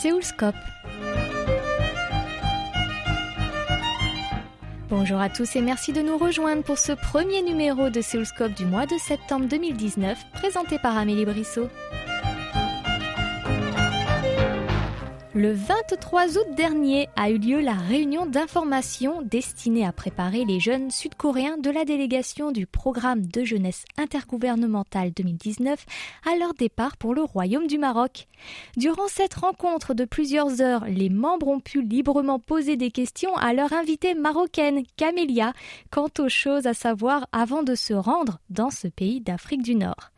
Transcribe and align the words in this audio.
Séoulscope. 0.00 0.54
Bonjour 4.88 5.20
à 5.20 5.28
tous 5.28 5.56
et 5.56 5.60
merci 5.60 5.92
de 5.92 6.00
nous 6.00 6.16
rejoindre 6.16 6.62
pour 6.62 6.78
ce 6.78 6.92
premier 6.92 7.42
numéro 7.42 7.90
de 7.90 8.00
Séoulscope 8.00 8.54
du 8.54 8.64
mois 8.64 8.86
de 8.86 8.96
septembre 8.96 9.44
2019, 9.44 10.18
présenté 10.32 10.78
par 10.78 10.96
Amélie 10.96 11.26
Brissot. 11.26 11.68
Le 15.40 15.54
23 15.54 16.36
août 16.36 16.54
dernier 16.54 17.08
a 17.16 17.30
eu 17.30 17.38
lieu 17.38 17.62
la 17.62 17.72
réunion 17.72 18.26
d'information 18.26 19.22
destinée 19.22 19.86
à 19.86 19.90
préparer 19.90 20.44
les 20.44 20.60
jeunes 20.60 20.90
sud-coréens 20.90 21.56
de 21.56 21.70
la 21.70 21.86
délégation 21.86 22.52
du 22.52 22.66
programme 22.66 23.24
de 23.24 23.42
jeunesse 23.42 23.86
intergouvernemental 23.96 25.12
2019 25.12 25.86
à 26.30 26.36
leur 26.36 26.52
départ 26.52 26.98
pour 26.98 27.14
le 27.14 27.22
Royaume 27.22 27.68
du 27.68 27.78
Maroc. 27.78 28.28
Durant 28.76 29.08
cette 29.08 29.32
rencontre 29.32 29.94
de 29.94 30.04
plusieurs 30.04 30.60
heures, 30.60 30.84
les 30.84 31.08
membres 31.08 31.48
ont 31.48 31.60
pu 31.60 31.80
librement 31.80 32.38
poser 32.38 32.76
des 32.76 32.90
questions 32.90 33.34
à 33.36 33.54
leur 33.54 33.72
invitée 33.72 34.12
marocaine, 34.12 34.82
Camélia, 34.98 35.54
quant 35.90 36.10
aux 36.18 36.28
choses 36.28 36.66
à 36.66 36.74
savoir 36.74 37.26
avant 37.32 37.62
de 37.62 37.74
se 37.74 37.94
rendre 37.94 38.40
dans 38.50 38.68
ce 38.68 38.88
pays 38.88 39.22
d'Afrique 39.22 39.62
du 39.62 39.74
Nord. 39.74 40.10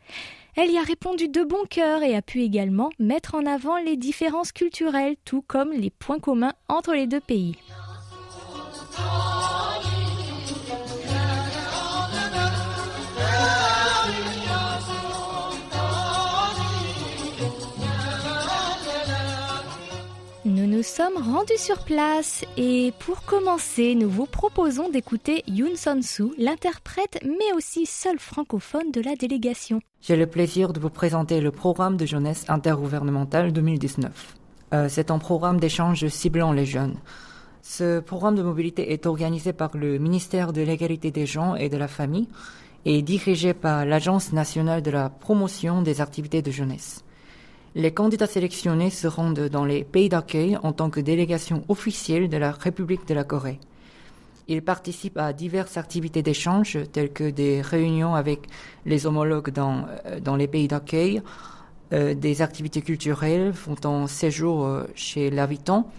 Elle 0.55 0.71
y 0.71 0.77
a 0.77 0.83
répondu 0.83 1.29
de 1.29 1.43
bon 1.43 1.63
cœur 1.67 2.03
et 2.03 2.15
a 2.15 2.21
pu 2.21 2.41
également 2.41 2.91
mettre 2.99 3.33
en 3.33 3.45
avant 3.45 3.77
les 3.77 3.97
différences 3.97 4.51
culturelles, 4.51 5.15
tout 5.25 5.41
comme 5.41 5.71
les 5.71 5.89
points 5.89 6.19
communs 6.19 6.53
entre 6.67 6.93
les 6.93 7.07
deux 7.07 7.19
pays. 7.19 7.55
Nous 20.83 20.89
sommes 20.89 21.33
rendus 21.33 21.57
sur 21.57 21.85
place 21.85 22.43
et 22.57 22.91
pour 22.99 23.23
commencer, 23.23 23.95
nous 23.95 24.09
vous 24.09 24.25
proposons 24.25 24.89
d'écouter 24.89 25.41
Yoon 25.47 25.77
Son-soo, 25.77 26.33
l'interprète 26.37 27.19
mais 27.23 27.55
aussi 27.55 27.85
seul 27.85 28.19
francophone 28.19 28.91
de 28.91 28.99
la 28.99 29.15
délégation. 29.15 29.79
J'ai 30.01 30.17
le 30.17 30.27
plaisir 30.27 30.73
de 30.73 30.81
vous 30.81 30.89
présenter 30.89 31.39
le 31.39 31.51
programme 31.51 31.95
de 31.95 32.05
jeunesse 32.05 32.43
intergouvernemental 32.49 33.53
2019. 33.53 34.35
Euh, 34.73 34.87
c'est 34.89 35.09
un 35.09 35.19
programme 35.19 35.57
d'échange 35.57 36.05
ciblant 36.09 36.51
les 36.51 36.65
jeunes. 36.65 36.97
Ce 37.61 38.01
programme 38.01 38.35
de 38.35 38.43
mobilité 38.43 38.91
est 38.91 39.05
organisé 39.05 39.53
par 39.53 39.77
le 39.77 39.99
ministère 39.99 40.51
de 40.51 40.63
l'égalité 40.63 41.11
des 41.11 41.25
gens 41.25 41.55
et 41.55 41.69
de 41.69 41.77
la 41.77 41.87
famille 41.87 42.27
et 42.83 43.01
dirigé 43.01 43.53
par 43.53 43.85
l'Agence 43.85 44.33
nationale 44.33 44.81
de 44.81 44.91
la 44.91 45.09
promotion 45.09 45.81
des 45.81 46.01
activités 46.01 46.41
de 46.41 46.51
jeunesse. 46.51 47.02
Les 47.75 47.91
candidats 47.91 48.27
sélectionnés 48.27 48.91
se 48.91 49.07
rendent 49.07 49.49
dans 49.49 49.65
les 49.65 49.83
pays 49.83 50.07
d'accueil 50.07 50.57
en 50.61 50.73
tant 50.73 50.91
que 50.91 50.99
délégation 50.99 51.63
officielle 51.69 52.29
de 52.29 52.37
la 52.37 52.51
République 52.51 53.07
de 53.07 53.15
la 53.15 53.23
Corée. 53.23 53.59
Ils 54.47 54.61
participent 54.61 55.17
à 55.17 55.33
diverses 55.33 55.77
activités 55.77 56.21
d'échange 56.21 56.77
telles 56.91 57.11
que 57.11 57.31
des 57.31 57.61
réunions 57.61 58.13
avec 58.13 58.41
les 58.85 59.07
homologues 59.07 59.49
dans, 59.49 59.85
euh, 60.05 60.19
dans 60.19 60.35
les 60.35 60.47
pays 60.47 60.67
d'accueil, 60.67 61.23
euh, 61.93 62.13
des 62.13 62.43
activités 62.43 62.83
culturelles, 62.83 63.53
font 63.53 63.77
un 63.85 64.05
séjour 64.05 64.65
euh, 64.65 64.83
chez 64.93 65.31
l'habitant, 65.31 65.89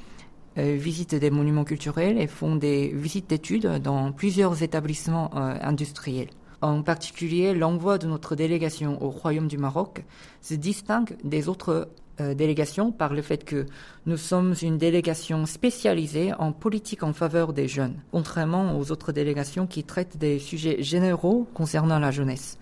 visitent 0.57 1.17
des 1.17 1.31
monuments 1.31 1.65
culturels 1.65 2.17
et 2.17 2.29
font 2.29 2.55
des 2.55 2.87
visites 2.95 3.29
d'études 3.29 3.67
dans 3.83 4.13
plusieurs 4.13 4.63
établissements 4.63 5.35
industriels. 5.35 6.29
En 6.65 6.81
particulier, 6.81 7.53
l'envoi 7.53 7.99
de 7.99 8.07
notre 8.07 8.35
délégation 8.37 8.97
au 9.03 9.11
Royaume 9.11 9.49
du 9.49 9.59
Maroc 9.59 10.03
se 10.41 10.55
distingue 10.55 11.15
des 11.23 11.51
autres 11.51 11.91
euh, 12.23 12.33
délégations 12.33 12.91
par 12.91 13.13
le 13.13 13.21
fait 13.21 13.45
que 13.45 13.67
nous 14.07 14.17
sommes 14.17 14.55
une 14.63 14.79
délégation 14.79 15.45
spécialisée 15.45 16.33
en 16.33 16.53
politique 16.53 17.03
en 17.03 17.13
faveur 17.13 17.53
des 17.53 17.69
jeunes, 17.69 17.97
contrairement 18.13 18.79
aux 18.79 18.91
autres 18.93 19.13
délégations 19.13 19.67
qui 19.67 19.85
traitent 19.85 20.17
des 20.17 20.39
sujets 20.39 20.83
généraux 20.83 21.47
concernant 21.53 21.99
la 21.99 22.11
jeunesse. 22.11 22.57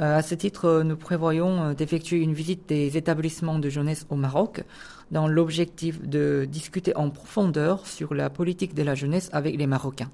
Euh, 0.00 0.18
à 0.18 0.22
ce 0.22 0.36
titre, 0.36 0.82
nous 0.84 0.96
prévoyons 0.96 1.60
euh, 1.60 1.74
d'effectuer 1.74 2.18
une 2.18 2.34
visite 2.34 2.68
des 2.68 2.96
établissements 2.96 3.58
de 3.58 3.68
jeunesse 3.68 4.06
au 4.10 4.14
Maroc 4.14 4.62
dans 5.10 5.26
l'objectif 5.26 6.00
de 6.06 6.46
discuter 6.48 6.96
en 6.96 7.10
profondeur 7.10 7.84
sur 7.84 8.14
la 8.14 8.30
politique 8.30 8.74
de 8.74 8.84
la 8.84 8.94
jeunesse 8.94 9.28
avec 9.32 9.56
les 9.56 9.66
Marocains. 9.66 10.10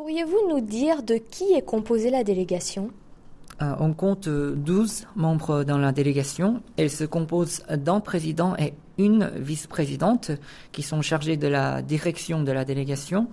Pourriez-vous 0.00 0.48
nous 0.48 0.62
dire 0.62 1.02
de 1.02 1.16
qui 1.16 1.52
est 1.52 1.60
composée 1.60 2.08
la 2.08 2.24
délégation? 2.24 2.90
Euh, 3.60 3.74
On 3.80 3.92
compte 3.92 4.30
12 4.30 5.06
membres 5.14 5.62
dans 5.62 5.76
la 5.76 5.92
délégation. 5.92 6.62
Elle 6.78 6.88
se 6.88 7.04
compose 7.04 7.62
d'un 7.68 8.00
président 8.00 8.56
et 8.56 8.72
une 8.96 9.30
vice-présidente 9.36 10.30
qui 10.72 10.80
sont 10.82 11.02
chargés 11.02 11.36
de 11.36 11.48
la 11.48 11.82
direction 11.82 12.42
de 12.42 12.50
la 12.50 12.64
délégation, 12.64 13.28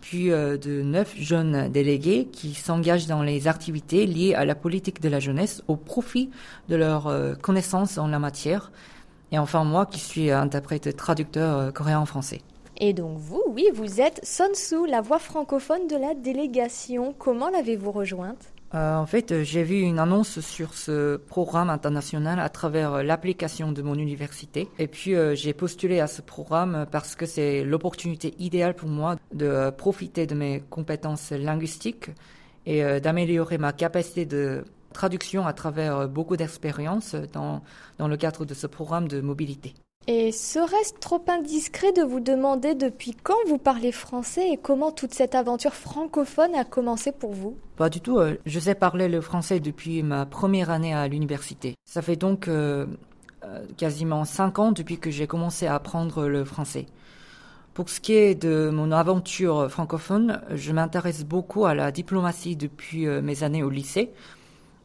puis 0.00 0.32
euh, 0.32 0.58
de 0.58 0.82
neuf 0.82 1.14
jeunes 1.16 1.68
délégués 1.68 2.26
qui 2.32 2.54
s'engagent 2.54 3.06
dans 3.06 3.22
les 3.22 3.46
activités 3.46 4.04
liées 4.04 4.34
à 4.34 4.44
la 4.44 4.56
politique 4.56 5.00
de 5.00 5.08
la 5.08 5.20
jeunesse 5.20 5.62
au 5.68 5.76
profit 5.76 6.28
de 6.68 6.74
leurs 6.74 7.06
euh, 7.06 7.36
connaissances 7.36 7.98
en 7.98 8.08
la 8.08 8.18
matière. 8.18 8.72
Et 9.30 9.38
enfin 9.38 9.62
moi 9.62 9.86
qui 9.86 10.00
suis 10.00 10.32
interprète 10.32 10.96
traducteur 10.96 11.72
coréen-français. 11.72 12.40
Et 12.82 12.94
donc 12.94 13.18
vous, 13.18 13.42
oui, 13.48 13.66
vous 13.74 14.00
êtes 14.00 14.20
Son 14.22 14.54
Soo, 14.54 14.86
la 14.86 15.02
voix 15.02 15.18
francophone 15.18 15.86
de 15.86 15.96
la 15.96 16.14
délégation. 16.14 17.14
Comment 17.18 17.50
l'avez-vous 17.50 17.92
rejointe? 17.92 18.54
Euh, 18.74 18.96
en 18.96 19.04
fait, 19.04 19.32
euh, 19.32 19.44
j'ai 19.44 19.64
vu 19.64 19.80
une 19.80 19.98
annonce 19.98 20.40
sur 20.40 20.72
ce 20.72 21.16
programme 21.16 21.68
international 21.68 22.40
à 22.40 22.48
travers 22.48 22.94
euh, 22.94 23.02
l'application 23.02 23.72
de 23.72 23.82
mon 23.82 23.96
université. 23.96 24.68
Et 24.78 24.86
puis, 24.86 25.12
j'ai 25.34 25.52
postulé 25.52 26.00
à 26.00 26.06
ce 26.06 26.22
programme 26.22 26.86
parce 26.90 27.16
que 27.16 27.26
c'est 27.26 27.64
l'opportunité 27.64 28.34
idéale 28.38 28.74
pour 28.74 28.88
moi 28.88 29.16
de 29.34 29.68
profiter 29.70 30.26
de 30.26 30.34
mes 30.34 30.62
compétences 30.70 31.32
linguistiques 31.32 32.10
et 32.64 32.82
d'améliorer 33.00 33.58
ma 33.58 33.72
capacité 33.72 34.24
de 34.24 34.64
traduction 34.94 35.46
à 35.46 35.52
travers 35.52 36.08
beaucoup 36.08 36.36
d'expériences 36.36 37.14
dans, 37.14 37.62
dans 37.98 38.08
le 38.08 38.16
cadre 38.16 38.44
de 38.44 38.54
ce 38.54 38.66
programme 38.66 39.08
de 39.08 39.20
mobilité. 39.20 39.74
Et 40.12 40.32
serait-ce 40.32 40.94
trop 40.94 41.22
indiscret 41.28 41.92
de 41.92 42.02
vous 42.02 42.18
demander 42.18 42.74
depuis 42.74 43.14
quand 43.14 43.36
vous 43.46 43.58
parlez 43.58 43.92
français 43.92 44.50
et 44.50 44.56
comment 44.56 44.90
toute 44.90 45.14
cette 45.14 45.36
aventure 45.36 45.72
francophone 45.72 46.52
a 46.56 46.64
commencé 46.64 47.12
pour 47.12 47.32
vous? 47.32 47.56
Pas 47.76 47.88
du 47.88 48.00
tout. 48.00 48.18
Euh, 48.18 48.34
je 48.44 48.58
sais 48.58 48.74
parler 48.74 49.08
le 49.08 49.20
français 49.20 49.60
depuis 49.60 50.02
ma 50.02 50.26
première 50.26 50.68
année 50.70 50.92
à 50.92 51.06
l'université. 51.06 51.76
Ça 51.84 52.02
fait 52.02 52.16
donc 52.16 52.48
euh, 52.48 52.86
euh, 53.44 53.64
quasiment 53.76 54.24
cinq 54.24 54.58
ans 54.58 54.72
depuis 54.72 54.98
que 54.98 55.12
j'ai 55.12 55.28
commencé 55.28 55.68
à 55.68 55.76
apprendre 55.76 56.26
le 56.26 56.44
français. 56.44 56.86
Pour 57.72 57.88
ce 57.88 58.00
qui 58.00 58.14
est 58.14 58.34
de 58.34 58.68
mon 58.68 58.90
aventure 58.90 59.70
francophone, 59.70 60.40
je 60.52 60.72
m'intéresse 60.72 61.24
beaucoup 61.24 61.66
à 61.66 61.74
la 61.76 61.92
diplomatie 61.92 62.56
depuis 62.56 63.06
mes 63.06 63.44
années 63.44 63.62
au 63.62 63.70
lycée 63.70 64.10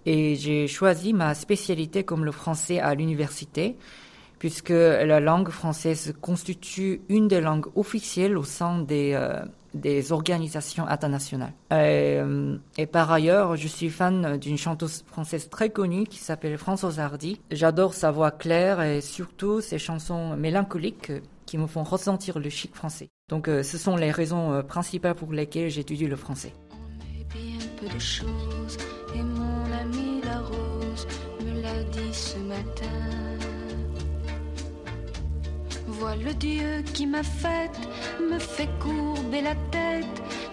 et 0.06 0.36
j'ai 0.36 0.68
choisi 0.68 1.13
ma 1.13 1.34
spécialité 1.34 2.03
comme 2.03 2.25
le 2.25 2.31
français 2.31 2.80
à 2.80 2.94
l'université 2.94 3.75
puisque 4.40 4.69
la 4.69 5.19
langue 5.19 5.50
française 5.50 6.13
constitue 6.22 7.01
une 7.09 7.28
des 7.28 7.41
langues 7.41 7.68
officielles 7.75 8.38
au 8.38 8.44
sein 8.44 8.79
des, 8.79 9.13
euh, 9.13 9.44
des 9.73 10.12
organisations 10.12 10.88
internationales. 10.88 11.53
Euh, 11.73 12.57
et, 12.78 12.85
par 12.85 13.12
ailleurs, 13.12 13.56
je 13.56 13.68
suis 13.68 13.90
fan 13.90 14.38
d'une 14.38 14.57
chanteuse 14.57 15.03
française 15.07 15.50
très 15.50 15.69
connue 15.69 16.06
qui 16.06 16.19
s'appelle 16.19 16.57
Françoise 16.57 17.00
Hardy. 17.00 17.40
J'adore 17.51 17.94
sa 17.94 18.12
voix 18.12 18.31
claire 18.31 18.81
et 18.81 19.01
surtout 19.01 19.62
ses 19.62 19.79
chansons 19.79 20.35
mélancoliques 20.35 21.12
qui 21.45 21.57
me 21.57 21.68
font 21.68 21.84
ressentir 21.84 22.40
le 22.40 22.50
chic 22.50 22.75
français. 22.75 23.09
Donc 23.29 23.47
euh, 23.47 23.63
ce 23.63 23.78
sont 23.78 23.95
les 23.95 24.12
raisons 24.12 24.63
principales 24.63 25.15
pour 25.15 25.31
lesquelles 25.31 25.69
j'étudie 25.69 26.07
le 26.07 26.15
français. 26.15 26.54
On 27.33 27.81
peu 27.81 27.94
de 27.94 28.00
choses 28.00 28.77
et 29.13 29.21
mon 29.21 29.65
ami 29.81 30.21
la 30.24 30.39
rose 30.39 31.07
me 31.44 31.62
l'a 31.62 31.83
dit 31.92 32.13
ce 32.13 32.38
matin 32.39 33.25
le 36.01 36.33
Dieu 36.33 36.83
qui 36.94 37.06
m'a 37.07 37.24
faite, 37.24 37.77
me 38.21 38.39
fait 38.39 38.69
courber 38.80 39.42
la 39.42 39.56
tête, 39.71 40.06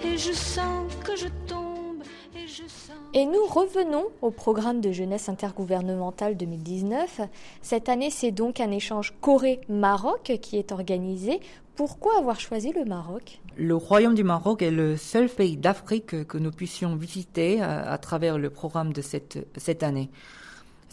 et 0.05 0.17
je 0.17 0.33
sens 0.33 0.93
que 1.05 1.17
je 1.17 1.27
tombe, 1.47 2.03
et 2.37 2.47
je 2.47 2.63
sens... 2.69 2.97
Et 3.15 3.27
nous 3.27 3.45
revenons 3.47 4.07
au 4.21 4.31
programme 4.31 4.81
de 4.81 4.93
jeunesse 4.93 5.29
intergouvernementale 5.29 6.37
2019. 6.37 7.23
Cette 7.61 7.89
année, 7.89 8.11
c'est 8.11 8.31
donc 8.31 8.61
un 8.61 8.71
échange 8.71 9.15
Corée-Maroc 9.21 10.39
qui 10.41 10.59
est 10.59 10.73
organisé. 10.73 11.41
Pourquoi 11.75 12.19
avoir 12.19 12.39
choisi 12.39 12.73
le 12.73 12.85
Maroc? 12.85 13.41
Le 13.57 13.75
Royaume 13.75 14.15
du 14.15 14.25
Maroc 14.25 14.63
est 14.63 14.71
le 14.71 14.97
seul 14.97 15.29
pays 15.29 15.57
d'Afrique 15.57 16.27
que 16.27 16.39
nous 16.39 16.51
puissions 16.51 16.95
visiter 16.97 17.61
à, 17.61 17.91
à 17.91 17.99
travers 17.99 18.39
le 18.39 18.51
programme 18.51 18.93
de 18.93 19.03
cette, 19.03 19.47
cette 19.57 19.83
année. 19.83 20.11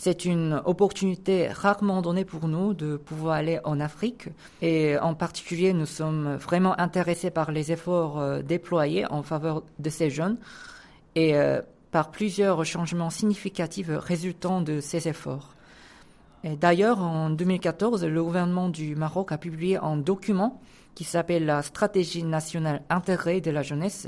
C'est 0.01 0.24
une 0.24 0.62
opportunité 0.63 1.50
rarement 1.50 2.01
donnée 2.01 2.24
pour 2.24 2.48
nous 2.48 2.74
de 2.74 2.96
pouvoir 2.96 3.36
aller 3.36 3.60
en 3.66 3.81
Afrique 3.81 4.30
et 4.62 4.98
en 4.98 5.13
particulier 5.13 5.74
nous 5.74 5.86
sommes 5.86 6.36
vraiment 6.36 6.80
intéressés 6.80 7.31
par 7.31 7.51
les 7.51 7.74
efforts 7.74 8.18
euh, 8.18 8.42
déployés 8.42 9.06
en 9.12 9.24
faveur 9.24 9.62
de 9.78 9.90
ces 9.90 10.10
jeunes 10.10 10.38
et 11.16 11.36
euh, 11.36 11.62
par 11.92 12.12
plusieurs 12.12 12.63
changements 12.63 13.10
significatifs 13.10 13.90
résultant 13.90 14.62
de 14.62 14.80
ces 14.80 15.10
efforts. 15.10 15.54
D'ailleurs, 16.46 17.00
en 17.04 17.30
2014, 17.30 18.06
le 18.06 18.24
gouvernement 18.24 18.69
du 18.69 18.96
Maroc 18.96 19.34
a 19.34 19.38
publié 19.38 19.75
un 19.80 19.98
document 19.98 20.62
qui 20.96 21.04
s'appelle 21.04 21.46
la 21.46 21.62
Stratégie 21.62 22.24
nationale 22.24 22.84
intégrée 22.90 23.42
de 23.42 23.51
la 23.51 23.63
jeunesse 23.63 24.07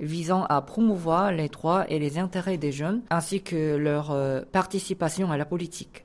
visant 0.00 0.44
à 0.44 0.60
promouvoir 0.62 1.32
les 1.32 1.48
droits 1.48 1.88
et 1.90 1.98
les 1.98 2.18
intérêts 2.18 2.58
des 2.58 2.72
jeunes 2.72 3.02
ainsi 3.10 3.42
que 3.42 3.76
leur 3.76 4.10
euh, 4.10 4.42
participation 4.52 5.30
à 5.30 5.36
la 5.36 5.44
politique. 5.44 6.04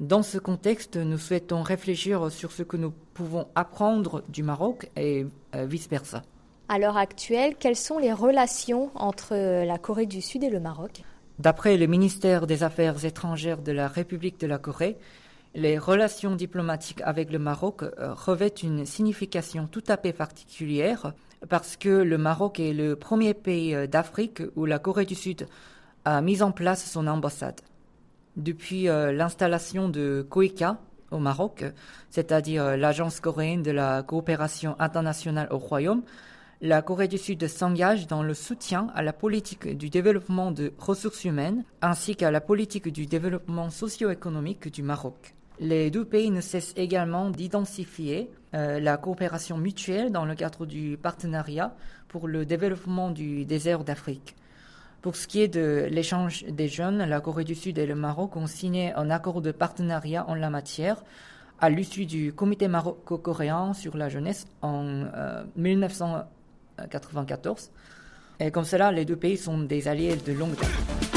Dans 0.00 0.22
ce 0.22 0.38
contexte, 0.38 0.96
nous 0.96 1.18
souhaitons 1.18 1.62
réfléchir 1.62 2.30
sur 2.30 2.52
ce 2.52 2.62
que 2.62 2.76
nous 2.76 2.92
pouvons 3.14 3.48
apprendre 3.54 4.22
du 4.28 4.42
Maroc 4.42 4.90
et 4.96 5.26
euh, 5.54 5.66
vice-versa. 5.66 6.22
À 6.68 6.78
l'heure 6.78 6.96
actuelle, 6.96 7.56
quelles 7.58 7.76
sont 7.76 7.98
les 7.98 8.12
relations 8.12 8.90
entre 8.94 9.34
euh, 9.34 9.64
la 9.64 9.78
Corée 9.78 10.06
du 10.06 10.20
Sud 10.22 10.44
et 10.44 10.50
le 10.50 10.60
Maroc? 10.60 11.02
D'après 11.38 11.76
le 11.76 11.86
ministère 11.86 12.46
des 12.46 12.62
Affaires 12.62 13.04
étrangères 13.04 13.62
de 13.62 13.72
la 13.72 13.88
République 13.88 14.40
de 14.40 14.46
la 14.46 14.58
Corée, 14.58 14.96
les 15.54 15.78
relations 15.78 16.34
diplomatiques 16.34 17.00
avec 17.02 17.30
le 17.30 17.38
Maroc 17.38 17.82
revêtent 17.98 18.62
une 18.62 18.84
signification 18.84 19.66
tout 19.66 19.82
à 19.88 19.96
fait 19.96 20.12
particulière 20.12 21.14
parce 21.48 21.76
que 21.76 21.88
le 21.88 22.18
Maroc 22.18 22.60
est 22.60 22.72
le 22.72 22.96
premier 22.96 23.34
pays 23.34 23.74
euh, 23.74 23.86
d'Afrique 23.86 24.42
où 24.56 24.64
la 24.64 24.78
Corée 24.78 25.04
du 25.04 25.14
Sud 25.14 25.46
a 26.04 26.20
mis 26.20 26.42
en 26.42 26.52
place 26.52 26.90
son 26.90 27.06
ambassade. 27.06 27.60
Depuis 28.36 28.88
euh, 28.88 29.12
l'installation 29.12 29.88
de 29.88 30.26
COICA 30.28 30.78
au 31.10 31.18
Maroc, 31.18 31.64
c'est-à-dire 32.10 32.62
euh, 32.64 32.76
l'Agence 32.76 33.20
coréenne 33.20 33.62
de 33.62 33.70
la 33.70 34.02
coopération 34.02 34.76
internationale 34.78 35.48
au 35.50 35.58
Royaume, 35.58 36.02
la 36.60 36.82
Corée 36.82 37.08
du 37.08 37.18
Sud 37.18 37.46
s'engage 37.46 38.08
dans 38.08 38.22
le 38.24 38.34
soutien 38.34 38.88
à 38.94 39.02
la 39.02 39.12
politique 39.12 39.76
du 39.76 39.90
développement 39.90 40.50
de 40.50 40.72
ressources 40.78 41.24
humaines 41.24 41.64
ainsi 41.82 42.16
qu'à 42.16 42.32
la 42.32 42.40
politique 42.40 42.88
du 42.88 43.06
développement 43.06 43.70
socio-économique 43.70 44.72
du 44.72 44.82
Maroc. 44.82 45.34
Les 45.60 45.90
deux 45.90 46.04
pays 46.04 46.30
ne 46.30 46.40
cessent 46.40 46.74
également 46.76 47.30
d'identifier 47.30 48.28
euh, 48.54 48.80
la 48.80 48.96
coopération 48.96 49.58
mutuelle 49.58 50.10
dans 50.10 50.24
le 50.24 50.34
cadre 50.34 50.64
du 50.64 50.96
partenariat 50.96 51.74
pour 52.08 52.28
le 52.28 52.46
développement 52.46 53.10
du 53.10 53.44
désert 53.44 53.84
d'Afrique. 53.84 54.34
Pour 55.02 55.16
ce 55.16 55.28
qui 55.28 55.42
est 55.42 55.48
de 55.48 55.86
l'échange 55.90 56.44
des 56.44 56.66
jeunes, 56.66 57.04
la 57.04 57.20
Corée 57.20 57.44
du 57.44 57.54
Sud 57.54 57.76
et 57.78 57.86
le 57.86 57.94
Maroc 57.94 58.36
ont 58.36 58.46
signé 58.46 58.94
un 58.94 59.10
accord 59.10 59.42
de 59.42 59.52
partenariat 59.52 60.26
en 60.28 60.34
la 60.34 60.48
matière 60.50 61.04
à 61.60 61.70
l'issue 61.70 62.06
du 62.06 62.32
comité 62.32 62.68
maroco-coréen 62.68 63.74
sur 63.74 63.96
la 63.96 64.08
jeunesse 64.08 64.46
en 64.62 65.04
1994. 65.56 67.70
Euh, 68.40 68.46
et 68.46 68.50
comme 68.50 68.64
cela, 68.64 68.90
les 68.92 69.04
deux 69.04 69.16
pays 69.16 69.36
sont 69.36 69.58
des 69.58 69.88
alliés 69.88 70.16
de 70.16 70.32
longue 70.32 70.56
date. 70.56 71.07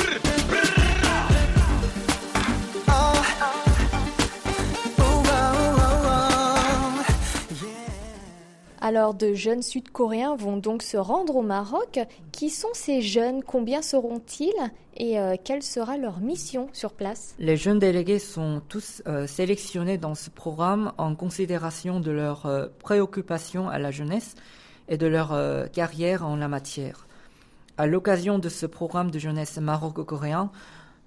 Alors, 8.91 9.13
de 9.13 9.33
jeunes 9.33 9.61
Sud-Coréens 9.61 10.35
vont 10.35 10.57
donc 10.57 10.83
se 10.83 10.97
rendre 10.97 11.37
au 11.37 11.41
Maroc. 11.41 11.97
Qui 12.33 12.49
sont 12.49 12.73
ces 12.73 13.01
jeunes? 13.01 13.41
Combien 13.41 13.81
seront-ils? 13.81 14.51
Et 14.97 15.17
euh, 15.17 15.37
quelle 15.41 15.63
sera 15.63 15.95
leur 15.95 16.19
mission 16.19 16.67
sur 16.73 16.91
place? 16.91 17.33
Les 17.39 17.55
jeunes 17.55 17.79
délégués 17.79 18.19
sont 18.19 18.61
tous 18.67 19.01
euh, 19.07 19.27
sélectionnés 19.27 19.97
dans 19.97 20.13
ce 20.13 20.29
programme 20.29 20.91
en 20.97 21.15
considération 21.15 22.01
de 22.01 22.11
leur 22.11 22.45
euh, 22.45 22.67
préoccupation 22.79 23.69
à 23.69 23.79
la 23.79 23.91
jeunesse 23.91 24.35
et 24.89 24.97
de 24.97 25.07
leur 25.07 25.33
carrière 25.71 26.25
en 26.25 26.35
la 26.35 26.49
matière. 26.49 27.07
À 27.77 27.87
l'occasion 27.87 28.39
de 28.39 28.49
ce 28.49 28.65
programme 28.65 29.09
de 29.09 29.19
jeunesse 29.19 29.57
maroco-coréen, 29.57 30.51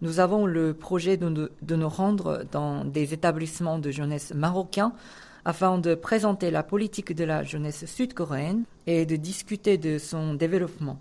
nous 0.01 0.21
avons 0.21 0.47
le 0.47 0.73
projet 0.73 1.19
de, 1.19 1.53
de 1.61 1.77
nous 1.77 1.89
rendre 1.91 2.47
dans 2.51 2.87
des 2.87 3.13
établissements 3.13 3.79
de 3.79 3.91
jeunesse 3.91 4.33
marocains 4.35 4.95
afin 5.45 5.79
de 5.79 5.95
présenter 5.95 6.51
la 6.51 6.63
politique 6.63 7.15
de 7.15 7.25
la 7.25 7.43
jeunesse 7.43 7.87
sud-coréenne 7.87 8.65
et 8.87 9.07
de 9.07 9.17
discuter 9.17 9.79
de 9.79 9.99
son 9.99 10.35
développement. 10.35 10.99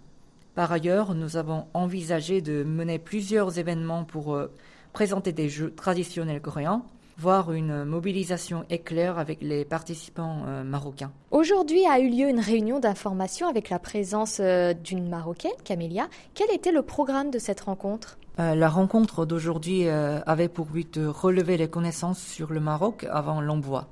Par 0.56 0.72
ailleurs, 0.72 1.16
nous 1.16 1.38
avons 1.38 1.66
envisagé 1.74 2.42
de 2.42 2.63
mener 2.63 3.00
plusieurs 3.00 3.57
événements 3.57 4.04
pour 4.04 4.36
euh, 4.36 4.51
présenter 4.92 5.31
des 5.31 5.50
jeux 5.50 5.74
traditionnels 5.74 6.42
coréens, 6.42 6.84
voire 7.18 7.51
une 7.54 7.86
mobilisation 7.86 8.63
éclair 8.69 9.18
avec 9.18 9.42
les 9.42 9.66
participants 9.66 10.44
euh, 10.45 10.63
marocains. 10.63 11.12
Aujourd'hui 11.31 11.88
a 11.88 12.00
eu 12.00 12.10
lieu 12.10 12.30
une 12.30 12.40
réunion 12.40 12.80
d'information 12.80 13.48
avec 13.48 13.72
la 13.72 13.80
présence 13.80 14.40
euh, 14.40 14.74
d'une 14.74 15.10
Marocaine, 15.10 15.51
Camélia. 15.63 16.07
Quel 16.36 16.51
était 16.51 16.72
le 16.72 16.84
programme 16.84 17.31
de 17.31 17.40
cette 17.40 17.62
rencontre? 17.62 18.19
La 18.40 18.68
rencontre 18.68 19.28
d'aujourd'hui 19.28 19.88
avait 19.88 20.48
pour 20.48 20.66
but 20.66 20.98
de 20.98 21.06
relever 21.06 21.56
les 21.56 21.68
connaissances 21.68 22.19
sur 22.19 22.51
le 22.51 22.60
Maroc 22.60 23.06
avant 23.12 23.42
l'envoi. 23.42 23.90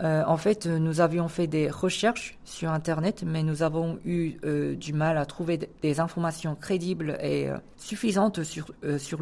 Euh, 0.00 0.22
en 0.26 0.36
fait, 0.36 0.66
nous 0.66 1.00
avions 1.00 1.28
fait 1.28 1.48
des 1.48 1.68
recherches 1.68 2.38
sur 2.44 2.70
Internet, 2.70 3.24
mais 3.26 3.42
nous 3.42 3.62
avons 3.62 3.98
eu 4.04 4.34
euh, 4.44 4.76
du 4.76 4.92
mal 4.92 5.18
à 5.18 5.26
trouver 5.26 5.58
des 5.82 5.98
informations 5.98 6.54
crédibles 6.54 7.18
et 7.20 7.48
euh, 7.48 7.56
suffisantes 7.76 8.44
sur, 8.44 8.72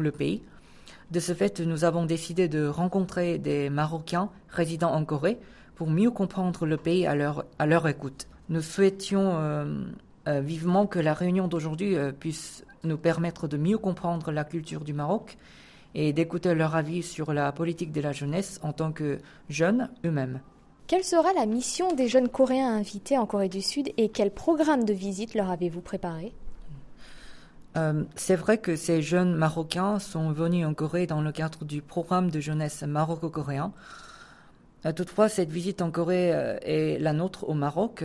le 0.01 0.11
pays. 0.11 0.43
De 1.09 1.19
ce 1.19 1.33
fait, 1.33 1.61
nous 1.61 1.83
avons 1.83 2.05
décidé 2.05 2.47
de 2.47 2.67
rencontrer 2.67 3.39
des 3.39 3.69
Marocains 3.71 4.29
résidant 4.49 4.93
en 4.93 5.03
Corée 5.03 5.39
pour 5.75 5.89
mieux 5.89 6.11
comprendre 6.11 6.67
le 6.67 6.77
pays 6.77 7.07
à 7.07 7.15
leur, 7.15 7.45
à 7.57 7.65
leur 7.65 7.87
écoute. 7.87 8.27
Nous 8.49 8.61
souhaitions 8.61 9.65
vivement 10.25 10.87
que 10.87 10.99
la 10.99 11.13
réunion 11.13 11.47
d'aujourd'hui 11.47 11.95
puisse 12.19 12.65
nous 12.83 12.97
permettre 12.97 13.47
de 13.47 13.57
mieux 13.57 13.77
comprendre 13.77 14.31
la 14.31 14.43
culture 14.43 14.83
du 14.83 14.93
Maroc 14.93 15.37
et 15.95 16.13
d'écouter 16.13 16.55
leur 16.55 16.75
avis 16.75 17.03
sur 17.03 17.33
la 17.33 17.51
politique 17.51 17.91
de 17.91 18.01
la 18.01 18.11
jeunesse 18.11 18.59
en 18.63 18.73
tant 18.73 18.91
que 18.91 19.19
jeunes 19.49 19.89
eux-mêmes. 20.05 20.39
Quelle 20.87 21.03
sera 21.03 21.33
la 21.33 21.45
mission 21.45 21.93
des 21.93 22.07
jeunes 22.07 22.29
Coréens 22.29 22.73
invités 22.73 23.17
en 23.17 23.25
Corée 23.25 23.49
du 23.49 23.61
Sud 23.61 23.91
et 23.97 24.07
quel 24.07 24.31
programme 24.31 24.85
de 24.85 24.93
visite 24.93 25.35
leur 25.35 25.51
avez-vous 25.51 25.81
préparé? 25.81 26.31
Euh, 27.75 28.05
c'est 28.15 28.37
vrai 28.37 28.57
que 28.57 28.77
ces 28.77 29.01
jeunes 29.01 29.35
Marocains 29.35 29.99
sont 29.99 30.31
venus 30.31 30.65
en 30.65 30.73
Corée 30.73 31.05
dans 31.05 31.21
le 31.21 31.33
cadre 31.33 31.65
du 31.65 31.81
programme 31.81 32.31
de 32.31 32.39
jeunesse 32.39 32.83
maroco-coréen. 32.83 33.73
Euh, 34.85 34.93
toutefois, 34.93 35.27
cette 35.27 35.49
visite 35.49 35.81
en 35.81 35.91
Corée 35.91 36.33
euh, 36.33 36.57
et 36.61 36.97
la 36.99 37.11
nôtre 37.11 37.49
au 37.49 37.53
Maroc 37.53 38.01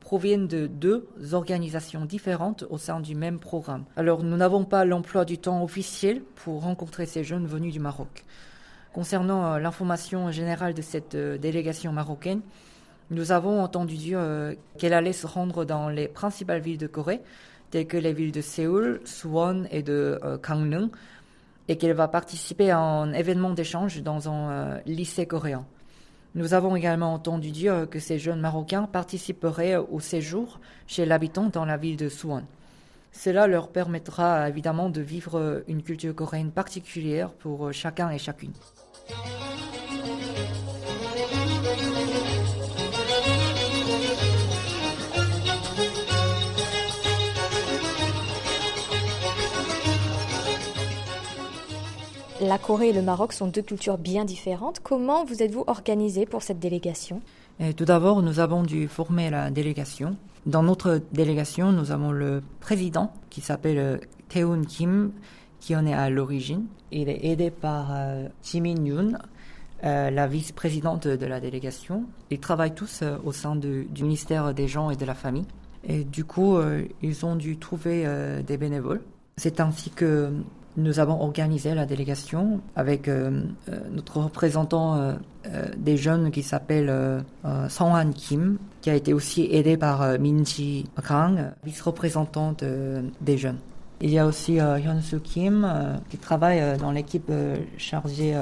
proviennent 0.00 0.48
de 0.48 0.66
deux 0.66 1.08
organisations 1.32 2.06
différentes 2.06 2.64
au 2.70 2.78
sein 2.78 2.98
du 2.98 3.14
même 3.14 3.38
programme. 3.38 3.84
Alors, 3.94 4.24
nous 4.24 4.36
n'avons 4.36 4.64
pas 4.64 4.84
l'emploi 4.84 5.24
du 5.24 5.38
temps 5.38 5.62
officiel 5.62 6.22
pour 6.34 6.62
rencontrer 6.62 7.06
ces 7.06 7.22
jeunes 7.22 7.46
venus 7.46 7.72
du 7.72 7.78
Maroc. 7.78 8.24
Concernant 8.92 9.54
euh, 9.54 9.58
l'information 9.60 10.32
générale 10.32 10.74
de 10.74 10.82
cette 10.82 11.14
euh, 11.14 11.38
délégation 11.38 11.92
marocaine, 11.92 12.40
nous 13.10 13.30
avons 13.30 13.62
entendu 13.62 13.96
dire 13.96 14.18
euh, 14.20 14.54
qu'elle 14.78 14.94
allait 14.94 15.12
se 15.12 15.28
rendre 15.28 15.64
dans 15.64 15.88
les 15.88 16.08
principales 16.08 16.60
villes 16.60 16.78
de 16.78 16.88
Corée, 16.88 17.20
telles 17.70 17.86
que 17.86 17.96
les 17.96 18.12
villes 18.12 18.32
de 18.32 18.40
Séoul, 18.40 19.00
Suwon 19.04 19.64
et 19.70 19.84
de 19.84 20.20
Gangneung, 20.42 20.90
et 21.68 21.76
qu'elle 21.76 21.92
va 21.92 22.08
participer 22.08 22.72
à 22.72 22.78
un 22.78 23.12
événement 23.12 23.50
d'échange 23.50 24.02
dans 24.02 24.28
un 24.28 24.80
lycée 24.86 25.24
coréen. 25.26 25.64
Nous 26.34 26.52
avons 26.52 26.74
également 26.74 27.14
entendu 27.14 27.52
dire 27.52 27.86
que 27.88 28.00
ces 28.00 28.18
jeunes 28.18 28.40
Marocains 28.40 28.88
participeraient 28.90 29.76
au 29.76 30.00
séjour 30.00 30.58
chez 30.88 31.06
l'habitant 31.06 31.46
dans 31.46 31.64
la 31.64 31.76
ville 31.76 31.96
de 31.96 32.08
Suwon. 32.08 32.42
Cela 33.12 33.46
leur 33.46 33.68
permettra 33.68 34.48
évidemment 34.48 34.90
de 34.90 35.00
vivre 35.00 35.62
une 35.68 35.84
culture 35.84 36.14
coréenne 36.14 36.50
particulière 36.50 37.30
pour 37.30 37.72
chacun 37.72 38.10
et 38.10 38.18
chacune. 38.18 38.52
La 52.42 52.56
Corée 52.58 52.88
et 52.88 52.92
le 52.92 53.02
Maroc 53.02 53.34
sont 53.34 53.48
deux 53.48 53.60
cultures 53.60 53.98
bien 53.98 54.24
différentes. 54.24 54.80
Comment 54.82 55.24
vous 55.24 55.42
êtes-vous 55.42 55.64
organisé 55.66 56.24
pour 56.24 56.42
cette 56.42 56.58
délégation 56.58 57.20
Tout 57.76 57.84
d'abord, 57.84 58.22
nous 58.22 58.40
avons 58.40 58.62
dû 58.62 58.88
former 58.88 59.28
la 59.28 59.50
délégation. 59.50 60.16
Dans 60.46 60.62
notre 60.62 61.02
délégation, 61.12 61.70
nous 61.70 61.90
avons 61.90 62.12
le 62.12 62.42
président 62.60 63.12
qui 63.28 63.42
s'appelle 63.42 64.00
Taeun 64.30 64.64
Kim, 64.66 65.12
qui 65.60 65.76
en 65.76 65.86
est 65.86 65.94
à 65.94 66.10
l'origine. 66.10 66.66
Il 66.90 67.08
est 67.08 67.24
aidé 67.24 67.50
par 67.50 67.90
euh, 67.92 68.26
Jimin 68.42 68.84
Yoon, 68.84 69.12
euh, 69.84 70.10
la 70.10 70.26
vice-présidente 70.26 71.06
de 71.06 71.26
la 71.26 71.40
délégation. 71.40 72.04
Ils 72.30 72.40
travaillent 72.40 72.74
tous 72.74 73.00
euh, 73.02 73.16
au 73.24 73.32
sein 73.32 73.54
du 73.54 73.86
ministère 74.00 74.52
des 74.54 74.66
gens 74.66 74.90
et 74.90 74.96
de 74.96 75.04
la 75.04 75.14
famille. 75.14 75.46
Et 75.84 76.04
du 76.04 76.24
coup, 76.24 76.58
ils 77.00 77.24
ont 77.24 77.36
dû 77.36 77.56
trouver 77.56 78.06
des 78.46 78.58
bénévoles. 78.58 79.00
C'est 79.38 79.60
ainsi 79.60 79.88
que 79.88 80.30
nous 80.76 80.98
avons 80.98 81.22
organisé 81.22 81.74
la 81.74 81.86
délégation 81.86 82.60
avec 82.76 83.08
notre 83.90 84.20
représentant 84.20 85.16
des 85.78 85.96
jeunes 85.96 86.32
qui 86.32 86.42
s'appelle 86.42 87.24
Song-han 87.70 88.10
Kim, 88.12 88.58
qui 88.82 88.90
a 88.90 88.94
été 88.94 89.14
aussi 89.14 89.48
aidé 89.50 89.78
par 89.78 90.18
Min 90.18 90.44
Ji 90.44 90.84
Kang, 91.08 91.50
vice-représentante 91.64 92.62
des 93.22 93.38
jeunes. 93.38 93.56
Il 94.02 94.10
y 94.10 94.18
a 94.18 94.24
aussi 94.24 94.54
Hyun 94.54 95.02
Soo 95.02 95.18
Kim 95.18 96.00
qui 96.08 96.16
travaille 96.16 96.78
dans 96.78 96.90
l'équipe 96.90 97.30
chargée 97.76 98.34